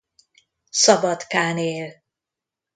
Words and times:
Szabadkán 0.69 1.57
él. 1.57 2.01